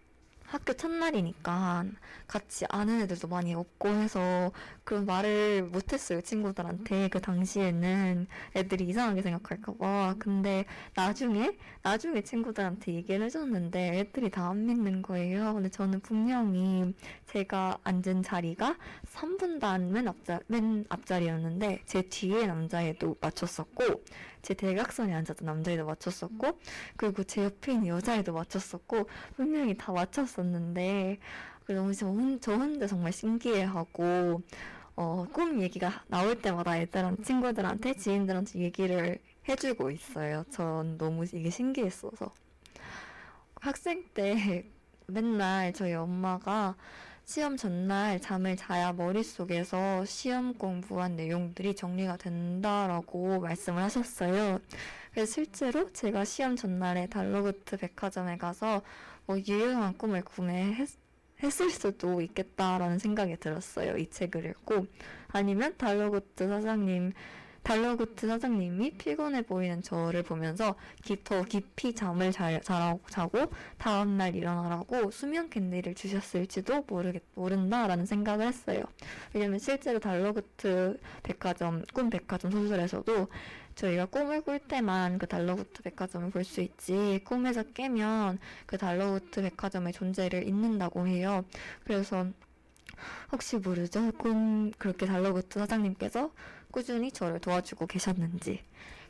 학교 0.45 0.73
첫날이니까 0.73 1.85
같이 2.27 2.65
아는 2.69 3.01
애들도 3.01 3.27
많이 3.29 3.53
없고 3.53 3.89
해서 3.89 4.51
그런 4.91 5.05
말을 5.05 5.63
못했어요 5.71 6.19
친구들한테. 6.19 7.07
그 7.07 7.21
당시에는 7.21 8.27
애들이 8.57 8.89
이상하게 8.89 9.21
생각할까봐. 9.21 10.15
근데 10.19 10.65
나중에 10.95 11.57
나중에 11.81 12.21
친구들한테 12.21 12.95
얘기를 12.95 13.25
해줬는데 13.25 13.99
애들이 13.99 14.29
다 14.29 14.49
안 14.51 14.65
믿는 14.65 15.01
거예요. 15.01 15.53
근데 15.53 15.69
저는 15.69 16.01
분명히 16.01 16.93
제가 17.27 17.77
앉은 17.85 18.23
자리가 18.23 18.75
3분단 19.13 19.91
맨 19.91 20.09
앞자 20.09 20.41
맨 20.47 20.83
앞자리였는데 20.89 21.83
제 21.85 22.01
뒤에 22.01 22.47
남자애도 22.47 23.15
맞췄었고 23.21 24.03
제 24.41 24.53
대각선에 24.53 25.13
앉았던 25.13 25.45
남자애도 25.45 25.85
맞췄었고 25.85 26.59
그리고 26.97 27.23
제 27.23 27.45
옆에 27.45 27.71
있는 27.71 27.87
여자애도 27.87 28.33
맞췄었고 28.33 29.07
분명히 29.37 29.77
다 29.77 29.93
맞췄었는데 29.93 31.19
너무 31.67 31.93
저, 31.93 32.07
혼, 32.07 32.39
저 32.41 32.53
혼자 32.53 32.87
정말 32.87 33.11
신기해하고 33.11 34.41
어, 34.95 35.25
꿈 35.31 35.61
얘기가 35.61 36.03
나올 36.07 36.41
때마다 36.41 36.77
애들한 36.77 37.23
친구들한테 37.23 37.93
지인들한테 37.93 38.59
얘기를 38.59 39.19
해주고 39.47 39.91
있어요. 39.91 40.43
전 40.49 40.97
너무 40.97 41.25
이게 41.25 41.49
신기했어서 41.49 42.33
학생 43.55 44.03
때 44.13 44.65
맨날 45.07 45.73
저희 45.73 45.93
엄마가 45.93 46.75
시험 47.23 47.55
전날 47.55 48.19
잠을 48.19 48.57
자야 48.57 48.93
머릿속에서 48.93 50.03
시험 50.05 50.53
공부한 50.53 51.15
내용들이 51.15 51.75
정리가 51.75 52.17
된다라고 52.17 53.39
말씀을 53.39 53.81
하셨어요. 53.83 54.59
그래서 55.11 55.31
실제로 55.31 55.91
제가 55.93 56.25
시험 56.25 56.55
전날에 56.55 57.07
달러구트 57.07 57.77
백화점에 57.77 58.37
가서 58.37 58.81
뭐 59.25 59.37
유용한 59.39 59.97
꿈을 59.97 60.23
구매했 60.23 61.00
했을 61.43 61.69
수도 61.69 62.21
있겠다라는 62.21 62.99
생각이 62.99 63.37
들었어요. 63.37 63.97
이 63.97 64.09
책을 64.09 64.45
읽고 64.45 64.85
아니면 65.29 65.75
달러구트 65.77 66.47
사장님 66.47 67.13
달러구트 67.63 68.27
사장님이 68.27 68.91
피곤해 68.97 69.43
보이는 69.43 69.81
저를 69.83 70.23
보면서 70.23 70.75
기, 71.03 71.23
더 71.23 71.43
깊이 71.43 71.93
잠을 71.93 72.31
잘, 72.31 72.59
자고 72.61 73.51
다음날 73.77 74.35
일어나라고 74.35 75.11
수면 75.11 75.49
캔디를 75.49 75.93
주셨을지도 75.93 76.85
모르겠, 76.87 77.21
모른다라는 77.35 78.05
생각을 78.05 78.47
했어요. 78.47 78.83
왜냐면 79.33 79.59
실제로 79.59 79.99
달러구트 79.99 80.99
백화점, 81.21 81.83
꿈 81.93 82.09
백화점 82.09 82.51
소설에서도 82.51 83.27
저희가 83.75 84.05
꿈을 84.07 84.41
꿀 84.41 84.59
때만 84.59 85.17
그 85.17 85.27
달러구트 85.27 85.81
백화점을 85.83 86.29
볼 86.31 86.43
수 86.43 86.61
있지 86.61 87.21
꿈에서 87.25 87.63
깨면 87.63 88.39
그 88.65 88.77
달러구트 88.77 89.41
백화점의 89.41 89.93
존재를 89.93 90.47
잊는다고 90.47 91.07
해요. 91.07 91.45
그래서 91.83 92.27
혹시 93.31 93.57
모르죠? 93.57 94.11
꿈 94.17 94.71
그렇게 94.77 95.05
달러구트 95.05 95.59
사장님께서 95.59 96.31
꾸준히 96.71 97.11
저를 97.11 97.39
도와주고 97.39 97.87
계셨는지. 97.87 98.63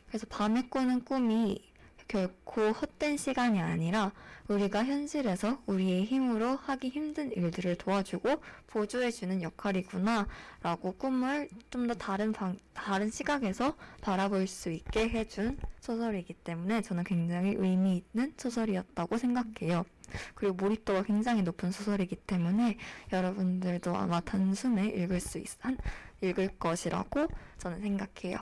그래서 0.08 0.26
밤에 0.28 0.62
꾸는 0.68 1.04
꿈이 1.04 1.60
결코 2.08 2.72
헛된 2.72 3.16
시간이 3.16 3.60
아니라 3.60 4.12
우리가 4.48 4.84
현실에서 4.84 5.62
우리의 5.66 6.04
힘으로 6.04 6.56
하기 6.56 6.88
힘든 6.88 7.32
일들을 7.32 7.76
도와주고 7.76 8.42
보조해주는 8.66 9.42
역할이구나 9.42 10.26
라고 10.62 10.92
꿈을 10.92 11.48
좀 11.70 11.86
더 11.86 11.94
다른 11.94 12.32
방, 12.32 12.56
다른 12.74 13.10
시각에서 13.10 13.76
바라볼 14.00 14.46
수 14.46 14.70
있게 14.70 15.08
해준 15.08 15.56
소설이기 15.80 16.34
때문에 16.34 16.82
저는 16.82 17.04
굉장히 17.04 17.54
의미 17.56 18.04
있는 18.14 18.32
소설이었다고 18.36 19.18
생각해요. 19.18 19.84
그리고 20.34 20.54
몰입도가 20.54 21.02
굉장히 21.02 21.42
높은 21.42 21.70
소설이기 21.72 22.16
때문에 22.16 22.76
여러분들도 23.12 23.96
아마 23.96 24.20
단숨에 24.20 24.88
읽을 24.88 25.20
수 25.20 25.38
있, 25.38 25.46
한, 25.60 25.78
읽을 26.20 26.56
것이라고 26.58 27.26
저는 27.58 27.80
생각해요. 27.80 28.38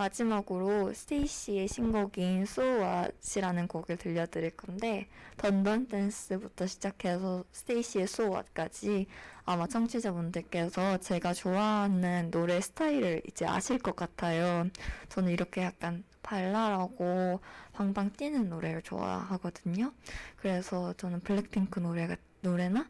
마지막으로 0.00 0.94
스테이시의 0.94 1.68
신곡인 1.68 2.42
So 2.42 2.64
What이라는 2.64 3.68
곡을 3.68 3.98
들려드릴 3.98 4.56
건데 4.56 5.08
던던 5.36 5.88
댄스부터 5.88 6.66
시작해서 6.66 7.44
스테이시의 7.52 8.04
So 8.04 8.30
What까지 8.30 9.06
아마 9.44 9.66
청취자분들께서 9.66 10.98
제가 10.98 11.34
좋아하는 11.34 12.30
노래 12.30 12.62
스타일을 12.62 13.20
이제 13.28 13.44
아실 13.44 13.78
것 13.78 13.94
같아요. 13.94 14.68
저는 15.10 15.32
이렇게 15.32 15.60
약간 15.60 16.02
발랄하고 16.22 17.40
방방 17.74 18.12
뛰는 18.14 18.48
노래를 18.48 18.80
좋아하거든요. 18.80 19.92
그래서 20.36 20.94
저는 20.94 21.20
블랙핑크 21.20 21.78
노래가 21.78 22.16
노래나 22.40 22.88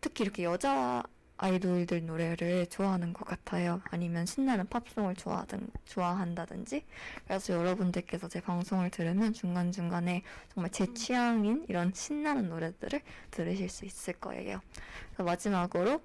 특히 0.00 0.22
이렇게 0.22 0.44
여자 0.44 1.02
아이돌들 1.42 2.06
노래를 2.06 2.66
좋아하는 2.68 3.12
것 3.12 3.26
같아요. 3.26 3.82
아니면 3.90 4.26
신나는 4.26 4.68
팝송을 4.68 5.16
좋아하든, 5.16 5.70
좋아한다든지. 5.86 6.84
그래서 7.26 7.54
여러분들께서 7.54 8.28
제 8.28 8.40
방송을 8.40 8.90
들으면 8.90 9.32
중간중간에 9.32 10.22
정말 10.54 10.70
제 10.70 10.94
취향인 10.94 11.66
이런 11.68 11.92
신나는 11.92 12.48
노래들을 12.48 13.00
들으실 13.32 13.68
수 13.68 13.84
있을 13.84 14.14
거예요. 14.14 14.60
마지막으로 15.18 16.00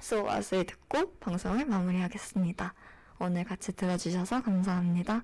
소아스를 0.00 0.66
듣고 0.66 1.14
방송을 1.20 1.64
마무리하겠습니다. 1.64 2.74
오늘 3.18 3.44
같이 3.44 3.74
들어주셔서 3.74 4.42
감사합니다. 4.42 5.22